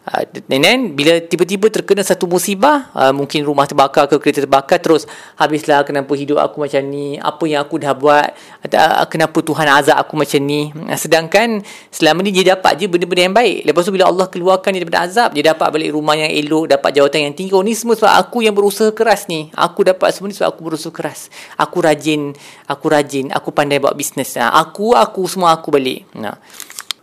Uh, 0.07 0.23
and 0.47 0.63
then 0.63 0.79
bila 0.95 1.19
tiba-tiba 1.19 1.67
terkena 1.67 2.01
satu 2.01 2.23
musibah 2.23 2.87
uh, 2.95 3.11
mungkin 3.11 3.43
rumah 3.43 3.67
terbakar 3.67 4.07
ke 4.07 4.15
kereta 4.17 4.41
terbakar 4.47 4.79
terus 4.79 5.03
habislah 5.35 5.83
kenapa 5.83 6.15
hidup 6.15 6.39
aku 6.39 6.65
macam 6.65 6.81
ni 6.87 7.19
apa 7.19 7.43
yang 7.43 7.61
aku 7.61 7.77
dah 7.77 7.91
buat 7.93 8.31
uh, 8.63 9.05
kenapa 9.11 9.37
Tuhan 9.43 9.67
azab 9.67 9.99
aku 9.99 10.15
macam 10.15 10.39
ni. 10.39 10.71
Uh, 10.71 10.95
sedangkan 10.95 11.61
selama 11.91 12.23
ni 12.23 12.31
dia 12.31 12.55
dapat 12.55 12.79
je 12.79 12.87
benda-benda 12.87 13.21
yang 13.27 13.35
baik. 13.35 13.57
Lepas 13.67 13.81
tu 13.85 13.91
bila 13.91 14.07
Allah 14.07 14.25
keluarkan 14.31 14.71
dia 14.71 14.81
daripada 14.81 15.03
azab 15.03 15.29
dia 15.35 15.43
dapat 15.51 15.67
balik 15.67 15.91
rumah 15.91 16.15
yang 16.15 16.31
elok 16.31 16.73
dapat 16.73 16.89
jawatan 16.95 17.19
yang 17.29 17.33
tinggi. 17.35 17.51
Oh 17.51 17.61
ni 17.61 17.75
semua 17.75 17.99
sebab 17.99 18.15
aku 18.23 18.41
yang 18.41 18.55
berusaha 18.55 18.95
keras 18.95 19.27
ni. 19.27 19.51
Aku 19.51 19.83
dapat 19.83 20.15
semua 20.15 20.31
ni 20.31 20.35
sebab 20.39 20.55
aku 20.55 20.61
berusaha 20.63 20.95
keras. 20.95 21.27
Aku 21.59 21.83
rajin 21.83 22.33
aku 22.71 22.87
rajin 22.87 23.35
aku 23.35 23.51
pandai 23.51 23.83
buat 23.83 23.93
bisnes 23.99 24.33
uh, 24.39 24.47
aku 24.47 24.95
aku 24.95 25.27
semua 25.27 25.53
aku 25.53 25.69
balik. 25.75 26.07
Nah 26.15 26.39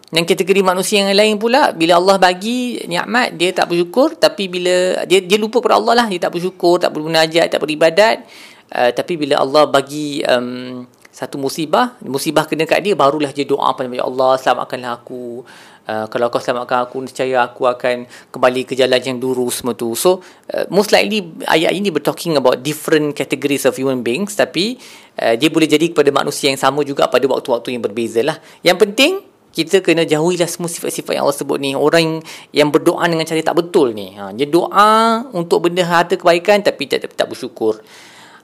dan 0.06 0.22
kategori 0.22 0.62
manusia 0.62 1.02
yang 1.02 1.10
lain 1.18 1.34
pula 1.34 1.74
bila 1.74 1.98
Allah 1.98 2.16
bagi 2.22 2.78
nikmat 2.86 3.34
dia 3.34 3.50
tak 3.50 3.74
bersyukur. 3.74 4.14
Tapi 4.14 4.46
bila 4.46 5.02
dia 5.02 5.18
dia 5.18 5.38
lupa 5.38 5.58
kepada 5.58 5.82
Allah 5.82 6.04
lah. 6.04 6.06
Dia 6.06 6.30
tak 6.30 6.38
bersyukur 6.38 6.78
tak 6.78 6.94
bermunajat 6.94 7.50
tak 7.50 7.58
beribadat. 7.58 8.22
Uh, 8.70 8.90
tapi 8.94 9.18
bila 9.18 9.42
Allah 9.42 9.66
bagi 9.66 10.22
um, 10.26 10.86
satu 11.10 11.38
musibah 11.38 11.98
musibah 12.02 12.46
kena 12.46 12.66
kat 12.66 12.82
dia 12.82 12.98
barulah 12.98 13.30
dia 13.30 13.46
doa 13.46 13.72
pada 13.74 13.90
ya 13.90 14.06
Allah 14.06 14.38
selamatkanlah 14.38 14.92
aku. 15.02 15.42
Uh, 15.86 16.06
kalau 16.10 16.26
kau 16.34 16.42
selamatkan 16.42 16.82
aku 16.82 16.98
niscaya 16.98 17.46
aku 17.46 17.62
akan 17.62 18.10
kembali 18.34 18.66
ke 18.66 18.74
jalan 18.74 18.98
yang 19.02 19.18
lurus 19.18 19.62
semua 19.62 19.74
tu. 19.74 19.94
So 19.98 20.22
uh, 20.54 20.66
most 20.70 20.94
likely 20.94 21.34
ayat 21.50 21.74
ini 21.74 21.90
ber 21.90 22.02
talking 22.02 22.38
about 22.38 22.62
different 22.62 23.14
categories 23.14 23.66
of 23.66 23.74
human 23.74 24.06
beings. 24.06 24.38
Tapi 24.38 24.78
uh, 25.18 25.34
dia 25.34 25.50
boleh 25.50 25.66
jadi 25.66 25.90
kepada 25.90 26.14
manusia 26.14 26.46
yang 26.50 26.58
sama 26.58 26.86
juga 26.86 27.10
pada 27.10 27.26
waktu-waktu 27.26 27.74
yang 27.74 27.82
berbeza 27.82 28.22
lah. 28.22 28.38
Yang 28.62 28.86
penting 28.86 29.35
kita 29.56 29.80
kena 29.80 30.04
jauhilah 30.04 30.44
semua 30.44 30.68
sifat-sifat 30.68 31.16
yang 31.16 31.24
Allah 31.24 31.40
sebut 31.40 31.56
ni. 31.56 31.72
Orang 31.72 32.20
yang, 32.52 32.68
berdoa 32.68 33.08
dengan 33.08 33.24
cara 33.24 33.40
tak 33.40 33.56
betul 33.56 33.96
ni. 33.96 34.12
Ha, 34.12 34.36
dia 34.36 34.44
doa 34.44 35.24
untuk 35.32 35.64
benda 35.64 35.80
harta 35.80 36.20
kebaikan 36.20 36.60
tapi 36.60 36.84
tak, 36.84 37.08
tak, 37.08 37.16
tak 37.16 37.26
bersyukur. 37.32 37.80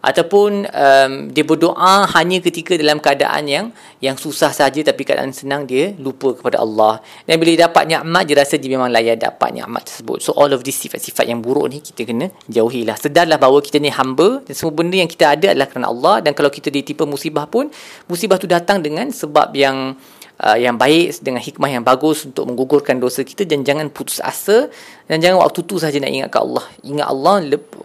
ataupun 0.02 0.66
um, 0.66 1.12
dia 1.31 1.47
berdoa 1.47 2.11
hanya 2.19 2.42
ketika 2.42 2.75
dalam 2.75 2.99
keadaan 2.99 3.47
yang 3.47 3.66
yang 4.02 4.19
susah 4.19 4.50
saja 4.50 4.83
tapi 4.83 5.07
keadaan 5.07 5.31
senang 5.31 5.62
dia 5.62 5.95
lupa 5.95 6.35
kepada 6.35 6.59
Allah 6.59 6.99
dan 7.23 7.38
bila 7.38 7.54
dia 7.54 7.71
dapat 7.71 7.87
nikmat 7.87 8.23
dia 8.26 8.37
rasa 8.42 8.59
dia 8.59 8.71
memang 8.75 8.90
layak 8.90 9.23
dapat 9.23 9.62
nikmat 9.62 9.87
tersebut 9.87 10.19
so 10.19 10.35
all 10.35 10.50
of 10.50 10.66
these 10.66 10.75
sifat-sifat 10.75 11.31
yang 11.31 11.38
buruk 11.38 11.71
ni 11.71 11.78
kita 11.78 12.02
kena 12.02 12.35
jauhilah 12.50 12.99
sedarlah 12.99 13.38
bahawa 13.38 13.62
kita 13.62 13.78
ni 13.78 13.95
hamba 13.95 14.42
dan 14.42 14.54
semua 14.59 14.75
benda 14.75 14.99
yang 14.99 15.07
kita 15.07 15.38
ada 15.38 15.54
adalah 15.54 15.71
kerana 15.71 15.87
Allah 15.95 16.19
dan 16.19 16.35
kalau 16.35 16.50
kita 16.50 16.66
ditimpa 16.66 17.07
musibah 17.07 17.47
pun 17.47 17.71
musibah 18.11 18.42
tu 18.42 18.50
datang 18.50 18.83
dengan 18.83 19.07
sebab 19.14 19.54
yang 19.54 19.95
uh, 20.43 20.59
yang 20.59 20.75
baik 20.75 21.23
dengan 21.23 21.39
hikmah 21.39 21.71
yang 21.71 21.85
bagus 21.87 22.27
untuk 22.27 22.51
menggugurkan 22.51 22.99
dosa 22.99 23.23
kita 23.23 23.47
dan 23.47 23.63
jangan 23.63 23.89
putus 23.89 24.19
asa 24.19 24.69
dan 25.07 25.23
jangan 25.23 25.41
waktu 25.47 25.63
tu 25.63 25.79
saja 25.79 25.97
nak 26.03 26.11
ingat 26.11 26.29
ke 26.35 26.39
Allah. 26.43 26.67
Ingat 26.83 27.07
Allah 27.07 27.35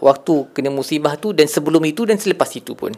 waktu 0.01 0.33
kena 0.57 0.73
musibah 0.73 1.13
tu 1.15 1.31
dan 1.31 1.45
sebelum 1.45 1.85
itu 1.85 2.03
dan 2.03 2.17
selepas 2.17 2.49
itu 2.57 2.73
pun. 2.73 2.91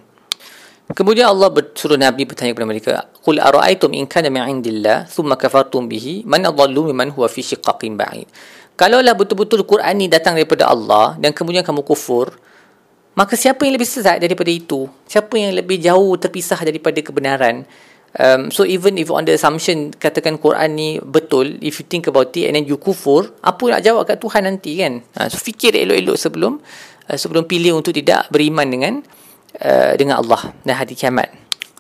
Kemudian 0.90 1.30
Allah 1.30 1.54
bersuruh 1.54 2.02
Nabi 2.02 2.26
bertanya 2.26 2.50
kepada 2.58 2.66
mereka, 2.66 2.94
"Qul 3.22 3.38
ara'aytum 3.38 3.94
in 3.94 4.10
kana 4.10 4.34
min 4.34 4.42
'indillah 4.42 5.06
thumma 5.06 5.38
kafartum 5.38 5.86
bihi 5.86 6.26
man 6.26 6.42
adallu 6.42 6.90
mimman 6.90 7.14
huwa 7.14 7.30
fi 7.30 7.46
shiqqaqin 7.46 7.94
ba'id." 7.94 8.26
Kalaulah 8.74 9.14
betul-betul 9.14 9.68
Quran 9.70 9.94
ni 10.02 10.10
datang 10.10 10.34
daripada 10.34 10.66
Allah 10.66 11.14
dan 11.22 11.30
kemudian 11.36 11.62
kamu 11.62 11.86
kufur, 11.86 12.34
maka 13.14 13.36
siapa 13.36 13.68
yang 13.68 13.76
lebih 13.76 13.86
sesat 13.86 14.18
daripada 14.24 14.48
itu? 14.48 14.88
Siapa 15.04 15.36
yang 15.36 15.52
lebih 15.52 15.78
jauh 15.84 16.16
terpisah 16.16 16.58
daripada 16.64 16.98
kebenaran? 17.04 17.68
Um, 18.18 18.50
so 18.50 18.66
even 18.66 18.98
if 18.98 19.14
on 19.14 19.30
the 19.30 19.38
assumption 19.38 19.94
katakan 19.94 20.42
Quran 20.42 20.70
ni 20.74 20.90
betul, 20.98 21.62
if 21.62 21.78
you 21.78 21.86
think 21.86 22.10
about 22.10 22.34
it 22.34 22.50
and 22.50 22.58
then 22.58 22.66
you 22.66 22.82
kufur, 22.82 23.30
apa 23.46 23.62
nak 23.70 23.86
jawab 23.86 24.10
kat 24.10 24.18
Tuhan 24.18 24.50
nanti 24.50 24.82
kan? 24.82 25.06
Ha, 25.14 25.30
so 25.30 25.38
fikir 25.38 25.78
elok-elok 25.78 26.18
sebelum 26.18 26.58
uh, 27.06 27.18
sebelum 27.18 27.46
pilih 27.46 27.78
untuk 27.78 27.94
tidak 27.94 28.26
beriman 28.34 28.66
dengan 28.66 28.94
uh, 29.62 29.94
dengan 29.94 30.26
Allah 30.26 30.58
dan 30.66 30.74
hari 30.74 30.98
kiamat. 30.98 31.30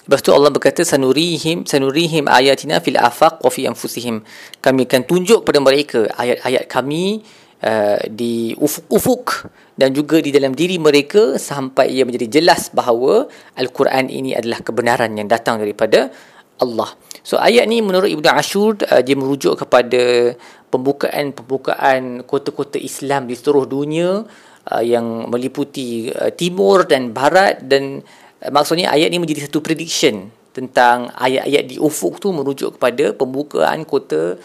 Lepas 0.05 0.25
tu 0.25 0.29
Allah 0.33 0.49
berkata 0.53 0.81
sanurihim 0.85 1.65
sanurihim 1.65 2.29
ayatina 2.29 2.77
fil 2.81 2.97
afaq 2.97 3.41
wa 3.41 3.49
fi 3.49 3.65
anfusihim. 3.65 4.21
Kami 4.61 4.85
akan 4.85 5.01
tunjuk 5.05 5.45
pada 5.45 5.57
mereka 5.61 6.09
ayat-ayat 6.13 6.69
kami 6.69 7.25
uh, 7.63 7.99
di 8.07 8.55
ufuk-ufuk 8.55 9.49
dan 9.79 9.95
juga 9.95 10.19
di 10.19 10.31
dalam 10.31 10.51
diri 10.51 10.75
mereka 10.75 11.39
sampai 11.39 11.95
ia 11.95 12.03
menjadi 12.03 12.39
jelas 12.39 12.71
bahawa 12.71 13.27
Al-Quran 13.55 14.11
ini 14.11 14.35
adalah 14.35 14.59
kebenaran 14.59 15.15
yang 15.15 15.27
datang 15.27 15.59
daripada 15.59 16.11
Allah. 16.59 16.91
So 17.23 17.39
ayat 17.39 17.71
ni 17.71 17.79
menurut 17.79 18.11
Ibnu 18.11 18.27
Ashur 18.27 18.75
uh, 18.75 19.01
dia 19.03 19.15
merujuk 19.15 19.63
kepada 19.63 20.35
pembukaan-pembukaan 20.69 22.27
kota-kota 22.27 22.77
Islam 22.77 23.25
di 23.25 23.35
seluruh 23.35 23.65
dunia 23.65 24.23
uh, 24.69 24.83
yang 24.83 25.31
meliputi 25.31 26.11
uh, 26.11 26.31
timur 26.35 26.85
dan 26.85 27.15
barat 27.15 27.63
dan 27.63 28.03
uh, 28.43 28.51
maksudnya 28.51 28.91
ayat 28.91 29.09
ni 29.09 29.17
menjadi 29.23 29.47
satu 29.47 29.63
prediction 29.63 30.29
tentang 30.51 31.07
ayat-ayat 31.15 31.63
di 31.69 31.75
ufuk 31.79 32.19
tu 32.19 32.33
merujuk 32.35 32.75
kepada 32.75 33.15
pembukaan 33.15 33.85
kota 33.87 34.35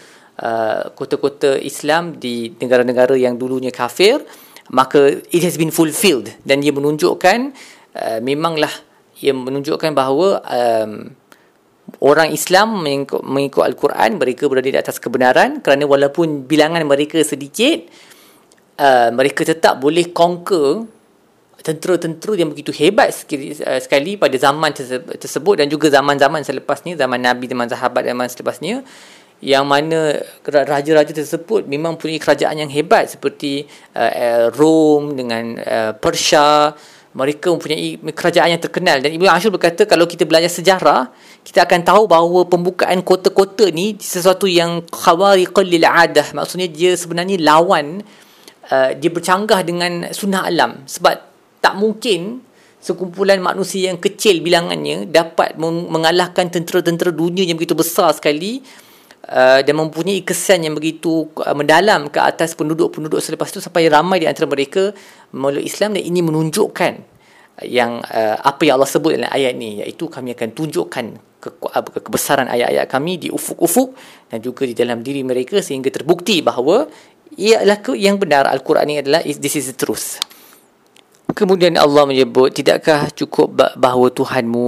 uh, 0.41 0.91
kota-kota 0.95 1.59
Islam 1.59 2.17
di 2.17 2.55
negara-negara 2.59 3.15
yang 3.15 3.35
dulunya 3.39 3.71
kafir 3.71 4.23
maka 4.73 5.21
it 5.29 5.45
has 5.45 5.61
been 5.61 5.69
fulfilled. 5.69 6.31
Dan 6.41 6.65
dia 6.65 6.73
menunjukkan 6.73 7.53
uh, 7.93 8.19
memanglah 8.21 8.71
ia 9.21 9.31
menunjukkan 9.31 9.95
bahawa 9.95 10.43
um, 10.43 11.15
orang 12.03 12.33
Islam 12.35 12.83
mengikut, 12.83 13.23
mengikut 13.23 13.63
Al-Quran 13.63 14.19
mereka 14.19 14.49
berada 14.51 14.67
di 14.67 14.75
atas 14.75 14.99
kebenaran 14.99 15.63
kerana 15.63 15.87
walaupun 15.87 16.43
bilangan 16.43 16.83
mereka 16.83 17.23
sedikit 17.23 17.87
uh, 18.81 19.09
mereka 19.15 19.47
tetap 19.47 19.79
boleh 19.79 20.11
conquer 20.11 20.83
tentera-tentera 21.65 22.37
yang 22.37 22.53
begitu 22.53 22.69
hebat 22.75 23.15
sekali, 23.15 23.55
uh, 23.55 23.79
sekali 23.79 24.19
pada 24.19 24.35
zaman 24.35 24.75
tersebut 25.15 25.63
dan 25.63 25.71
juga 25.71 25.87
zaman-zaman 25.87 26.43
selepasnya 26.43 26.99
zaman 26.99 27.23
Nabi 27.23 27.47
zaman 27.47 27.67
sahabat 27.71 28.03
zaman 28.03 28.27
selepasnya 28.27 28.75
yang 29.43 29.67
mana 29.67 30.15
raja-raja 30.45 31.11
tersebut 31.11 31.67
memang 31.67 31.99
punya 31.99 32.15
kerajaan 32.17 32.55
yang 32.55 32.71
hebat 32.71 33.11
seperti 33.11 33.67
uh, 33.95 34.47
Rome 34.55 35.15
dengan 35.17 35.59
uh, 35.59 35.91
Persia. 35.95 36.71
Mereka 37.15 37.47
mempunyai 37.47 37.95
kerajaan 38.11 38.51
yang 38.51 38.59
terkenal. 38.59 38.99
Dan 38.99 39.15
Ibnu 39.15 39.31
Ashur 39.31 39.47
berkata 39.47 39.87
kalau 39.87 40.03
kita 40.03 40.27
belajar 40.27 40.51
sejarah 40.51 41.07
kita 41.47 41.63
akan 41.63 41.87
tahu 41.87 42.11
bahawa 42.11 42.43
pembukaan 42.43 42.99
kota-kota 43.07 43.71
ni 43.71 43.95
sesuatu 43.95 44.51
yang 44.51 44.83
khawariqul 44.91 45.63
lil 45.63 45.87
adah. 45.87 46.35
Maksudnya 46.35 46.67
dia 46.67 46.91
sebenarnya 46.91 47.39
lawan 47.39 48.03
uh, 48.67 48.91
dia 48.99 49.07
bercanggah 49.07 49.63
dengan 49.63 50.11
sunnah 50.11 50.43
alam. 50.43 50.83
Sebab 50.83 51.15
tak 51.63 51.79
mungkin 51.79 52.43
sekumpulan 52.83 53.41
manusia 53.41 53.89
yang 53.89 53.97
kecil 53.97 54.45
bilangannya 54.45 55.09
dapat 55.09 55.57
mengalahkan 55.57 56.53
tentera-tentera 56.53 57.09
dunia 57.09 57.41
yang 57.41 57.57
begitu 57.57 57.73
besar 57.73 58.13
sekali 58.13 58.61
Uh, 59.25 59.65
dan 59.65 59.73
mempunyai 59.73 60.21
kesan 60.21 60.69
yang 60.69 60.77
begitu 60.77 61.25
uh, 61.41 61.57
mendalam 61.57 62.13
ke 62.13 62.21
atas 62.21 62.53
penduduk-penduduk 62.53 63.17
selepas 63.17 63.49
itu 63.49 63.57
sampai 63.57 63.89
ramai 63.89 64.21
di 64.21 64.29
antara 64.29 64.45
mereka 64.45 64.93
memeluk 65.33 65.65
Islam 65.65 65.97
dan 65.97 66.05
ini 66.05 66.21
menunjukkan 66.21 66.93
yang 67.65 68.05
uh, 68.05 68.37
apa 68.37 68.61
yang 68.69 68.77
Allah 68.77 68.85
sebut 68.85 69.17
dalam 69.17 69.31
ayat 69.33 69.57
ini 69.57 69.81
iaitu 69.81 70.13
kami 70.13 70.37
akan 70.37 70.53
tunjukkan 70.53 71.05
ke, 71.41 71.49
ke, 71.57 71.99
kebesaran 72.05 72.45
ayat-ayat 72.53 72.85
kami 72.85 73.17
di 73.17 73.33
ufuk-ufuk 73.33 73.97
dan 74.29 74.45
juga 74.45 74.69
di 74.69 74.77
dalam 74.77 75.01
diri 75.01 75.25
mereka 75.25 75.57
sehingga 75.57 75.89
terbukti 75.89 76.45
bahawa 76.45 76.85
ia 77.39 77.65
adalah 77.65 77.81
yang 77.97 78.21
benar 78.21 78.45
Al-Quran 78.45 78.93
ini 78.93 79.01
adalah 79.01 79.25
this 79.25 79.57
is 79.57 79.73
the 79.73 79.77
truth. 79.77 80.21
Kemudian 81.33 81.75
Allah 81.75 82.05
menyebut 82.05 82.53
tidakkah 82.53 83.11
cukup 83.11 83.57
bahawa 83.75 84.07
Tuhanmu 84.13 84.67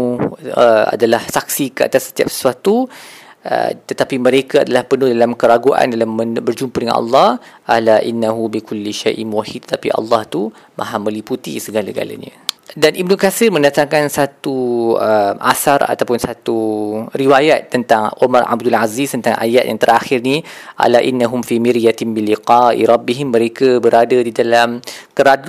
uh, 0.51 0.85
adalah 0.91 1.23
saksi 1.23 1.77
ke 1.77 1.81
atas 1.87 2.11
setiap 2.11 2.27
sesuatu 2.27 2.89
Uh, 3.47 3.71
tetapi 3.87 4.19
mereka 4.19 4.67
adalah 4.67 4.83
penuh 4.83 5.07
dalam 5.07 5.31
keraguan 5.31 5.87
dalam 5.95 6.19
berjumpa 6.19 6.83
dengan 6.83 6.99
Allah. 6.99 7.39
Ala 7.63 8.03
innahu 8.03 8.51
bikulli 8.51 8.91
syai'in 8.91 9.31
wahid. 9.31 9.63
Tapi 9.63 9.87
Allah 9.95 10.27
tu 10.27 10.51
maha 10.75 10.99
meliputi 10.99 11.55
segala-galanya 11.55 12.46
dan 12.75 12.99
Ibnu 12.99 13.15
Kasir 13.15 13.47
mendatangkan 13.47 14.11
satu 14.11 14.91
uh, 14.99 15.39
asar 15.39 15.87
ataupun 15.87 16.19
satu 16.19 16.59
riwayat 17.15 17.71
tentang 17.71 18.11
Umar 18.19 18.43
Abdul 18.43 18.75
Aziz 18.75 19.15
tentang 19.15 19.39
ayat 19.39 19.63
yang 19.71 19.79
terakhir 19.79 20.19
ni 20.19 20.43
ala 20.75 20.99
innahum 20.99 21.47
fi 21.47 21.63
miryatin 21.63 22.11
bi 22.11 22.27
liqa'i 22.27 22.83
rabbihim 22.83 23.31
mereka 23.31 23.79
berada 23.79 24.19
di 24.19 24.35
dalam 24.35 24.83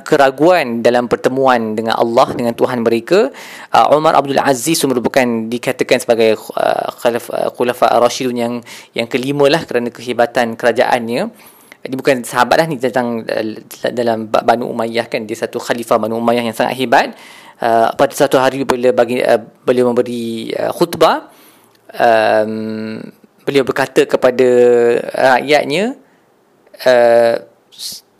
keraguan 0.07 0.79
dalam 0.79 1.11
pertemuan 1.11 1.75
dengan 1.75 1.99
Allah 1.99 2.31
dengan 2.39 2.55
Tuhan 2.55 2.87
mereka. 2.87 3.35
Uh, 3.75 3.99
Umar 3.99 4.15
Abdul 4.15 4.39
Aziz 4.39 4.79
merupakan 4.87 5.27
dikatakan 5.51 5.99
sebagai 5.99 6.39
uh, 6.55 6.87
khulafa 7.51 7.99
Rashidun 7.99 8.37
yang 8.39 8.55
yang 8.95 9.11
kelima 9.11 9.51
lah 9.51 9.67
kerana 9.67 9.91
kehebatan 9.91 10.55
kerajaannya 10.55 11.35
dia 11.89 11.97
bukan 11.97 12.21
sahabat 12.21 12.61
lah 12.61 12.67
ni 12.69 12.77
tentang 12.77 13.25
uh, 13.25 13.45
dalam 13.91 14.29
Banu 14.29 14.69
Umayyah 14.69 15.09
kan. 15.09 15.25
Dia 15.25 15.41
satu 15.41 15.57
khalifah 15.57 15.97
Banu 15.97 16.21
Umayyah 16.21 16.45
yang 16.45 16.57
sangat 16.57 16.77
hebat. 16.77 17.17
Uh, 17.59 17.91
pada 17.97 18.15
satu 18.15 18.39
hari 18.39 18.63
bila 18.63 18.93
bagi 18.93 19.25
uh, 19.25 19.41
beliau 19.65 19.91
memberi 19.91 20.53
uh, 20.53 20.71
khutbah. 20.71 21.33
Um, 21.89 23.01
beliau 23.49 23.65
berkata 23.65 24.05
kepada 24.05 24.49
rakyatnya 25.09 25.97
uh, 26.85 27.35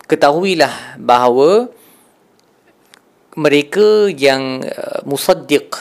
ketahuilah 0.09 0.97
bahawa 0.97 1.69
mereka 3.37 4.09
yang 4.09 4.65
uh, 4.65 5.05
musaddiq 5.05 5.77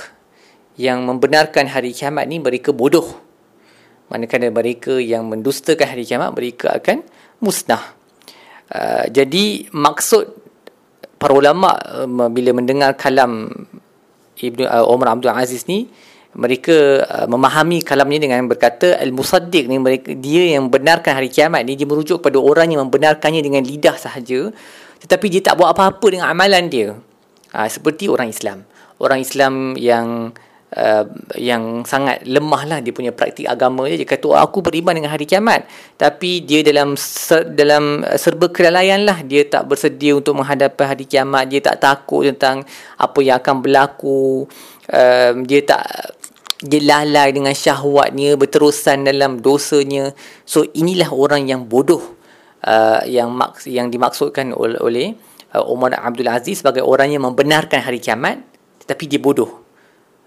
yang 0.78 1.02
membenarkan 1.08 1.66
hari 1.66 1.96
kiamat 1.96 2.28
ni 2.28 2.38
mereka 2.38 2.70
bodoh. 2.70 3.08
Manakala 4.12 4.52
mereka 4.52 5.00
yang 5.00 5.26
mendustakan 5.26 5.96
hari 5.96 6.04
kiamat 6.06 6.36
mereka 6.36 6.76
akan 6.76 7.02
musnah. 7.42 7.96
Uh, 8.68 9.08
jadi 9.08 9.64
maksud 9.72 10.28
para 11.16 11.32
ulama 11.32 11.72
uh, 11.74 12.28
bila 12.28 12.52
mendengar 12.52 12.92
kalam 12.94 13.48
Ibnu 14.38 14.68
uh, 14.68 14.84
Umar 14.92 15.16
Abdul 15.16 15.32
Aziz 15.32 15.64
ni 15.64 15.88
mereka 16.36 17.02
uh, 17.08 17.26
memahami 17.26 17.80
kalamnya 17.80 18.28
dengan 18.28 18.44
berkata 18.44 19.00
al-musaddiq 19.00 19.66
ni 19.66 19.80
mereka 19.80 20.12
dia 20.12 20.52
yang 20.54 20.68
benarkan 20.68 21.16
hari 21.16 21.32
kiamat 21.32 21.64
ni 21.64 21.80
dia 21.80 21.88
merujuk 21.88 22.20
pada 22.20 22.36
orang 22.36 22.70
yang 22.70 22.84
membenarkannya 22.84 23.40
dengan 23.40 23.64
lidah 23.64 23.96
sahaja 23.96 24.52
tetapi 25.00 25.26
dia 25.32 25.40
tak 25.42 25.58
buat 25.58 25.72
apa-apa 25.72 26.06
dengan 26.10 26.26
amalan 26.30 26.66
dia. 26.68 26.88
Uh, 27.48 27.68
seperti 27.70 28.12
orang 28.12 28.28
Islam. 28.28 28.68
Orang 28.98 29.22
Islam 29.22 29.78
yang 29.78 30.34
uh, 30.76 31.04
yang 31.38 31.86
sangat 31.88 32.26
lemah 32.28 32.62
lah 32.68 32.78
dia 32.84 32.92
punya 32.92 33.14
praktik 33.14 33.48
agama 33.48 33.88
dia. 33.88 33.96
Dia 33.96 34.08
kata, 34.08 34.26
oh, 34.28 34.40
aku 34.40 34.60
beriman 34.60 34.92
dengan 34.98 35.14
hari 35.14 35.24
kiamat. 35.24 35.64
Tapi 35.96 36.44
dia 36.44 36.60
dalam 36.60 36.98
ser, 36.98 37.48
dalam 37.54 38.04
serba 38.18 38.50
kelalaian 38.52 39.04
lah. 39.06 39.24
Dia 39.24 39.46
tak 39.48 39.70
bersedia 39.70 40.12
untuk 40.18 40.36
menghadapi 40.36 40.82
hari 40.84 41.04
kiamat. 41.08 41.48
Dia 41.48 41.64
tak 41.64 41.80
takut 41.80 42.28
tentang 42.28 42.66
apa 43.00 43.18
yang 43.24 43.40
akan 43.40 43.56
berlaku. 43.64 44.44
Um, 44.88 45.44
dia 45.44 45.60
tak 45.68 45.84
dia 46.58 46.82
lalai 46.82 47.30
dengan 47.30 47.54
syahwatnya 47.54 48.34
berterusan 48.34 49.06
dalam 49.06 49.38
dosanya 49.38 50.10
so 50.42 50.66
inilah 50.74 51.06
orang 51.14 51.46
yang 51.46 51.70
bodoh 51.70 52.18
uh, 52.66 53.06
yang 53.06 53.30
maks 53.30 53.70
yang 53.70 53.94
dimaksudkan 53.94 54.50
oleh, 54.50 54.78
oleh 54.82 55.06
uh, 55.54 55.62
Umar 55.70 55.94
Abdul 55.94 56.26
Aziz 56.26 56.58
sebagai 56.58 56.82
orang 56.82 57.14
yang 57.14 57.22
membenarkan 57.22 57.78
hari 57.78 58.02
kiamat 58.02 58.42
tapi 58.90 59.06
dia 59.06 59.22
bodoh 59.22 59.67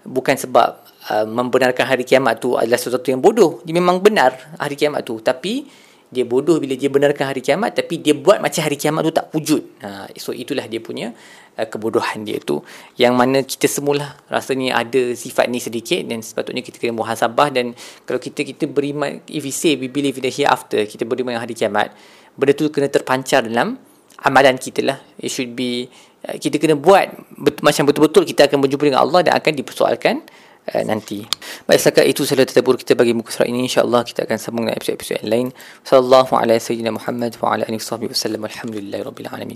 bukan 0.06 0.34
sebab 0.38 0.68
uh, 1.10 1.26
membenarkan 1.26 1.86
hari 1.86 2.02
kiamat 2.06 2.42
tu 2.42 2.54
adalah 2.58 2.78
sesuatu 2.78 3.08
yang 3.10 3.22
bodoh 3.22 3.62
dia 3.66 3.74
memang 3.74 4.02
benar 4.02 4.34
hari 4.58 4.74
kiamat 4.74 5.06
tu 5.06 5.18
tapi 5.22 5.66
dia 6.12 6.28
bodoh 6.28 6.60
bila 6.60 6.76
dia 6.76 6.92
benarkan 6.92 7.24
hari 7.24 7.40
kiamat 7.40 7.72
tapi 7.72 7.96
dia 8.04 8.12
buat 8.12 8.36
macam 8.36 8.60
hari 8.60 8.76
kiamat 8.76 9.00
tu 9.08 9.12
tak 9.16 9.32
wujud. 9.32 9.62
Ha, 9.80 10.12
so 10.20 10.36
itulah 10.36 10.68
dia 10.68 10.76
punya 10.84 11.16
uh, 11.56 11.64
kebodohan 11.64 12.28
dia 12.28 12.36
tu 12.36 12.60
yang 13.00 13.16
mana 13.16 13.40
kita 13.40 13.64
semula 13.64 14.20
rasanya 14.28 14.76
ada 14.76 15.16
sifat 15.16 15.48
ni 15.48 15.56
sedikit 15.56 16.04
dan 16.04 16.20
sepatutnya 16.20 16.60
kita 16.60 16.76
kena 16.76 16.92
muhasabah 16.92 17.48
dan 17.48 17.72
kalau 18.04 18.20
kita 18.20 18.44
kita 18.44 18.68
beriman 18.68 19.24
if 19.24 19.40
we 19.40 19.48
say 19.48 19.72
we 19.80 19.88
believe 19.88 20.20
in 20.20 20.28
the 20.28 20.32
hereafter 20.32 20.84
kita 20.84 21.08
beriman 21.08 21.40
hari 21.40 21.56
kiamat 21.56 21.96
benda 22.36 22.52
tu 22.52 22.68
kena 22.68 22.92
terpancar 22.92 23.48
dalam 23.48 23.80
amalan 24.20 24.60
kita 24.60 24.84
lah. 24.84 25.00
It 25.16 25.32
should 25.32 25.56
be 25.56 25.88
kita 26.22 26.56
kena 26.62 26.78
buat 26.78 27.10
bet- 27.34 27.60
macam 27.66 27.82
betul-betul 27.90 28.22
kita 28.22 28.46
akan 28.46 28.62
berjumpa 28.62 28.84
dengan 28.86 29.02
Allah 29.02 29.26
dan 29.26 29.32
akan 29.34 29.52
dipersoalkan 29.58 30.22
uh, 30.70 30.82
nanti. 30.86 31.26
Baik 31.66 31.82
setakat 31.82 32.06
itu 32.06 32.22
sahaja 32.22 32.46
tadabbur 32.46 32.78
kita 32.78 32.94
bagi 32.94 33.10
muka 33.10 33.34
surat 33.34 33.50
ini 33.50 33.66
insya-Allah 33.66 34.06
kita 34.06 34.22
akan 34.22 34.38
sambung 34.38 34.62
dengan 34.70 34.78
episod-episod 34.78 35.26
lain. 35.26 35.50
Sallallahu 35.82 36.32
alaihi 36.38 36.62
wasallam 36.62 36.94
Muhammad 36.94 37.32
wa 37.42 37.58
ala 37.58 37.66
alihi 37.66 37.82
wasallam. 37.82 38.46
Alhamdulillahirabbil 38.46 39.28
alamin. 39.34 39.50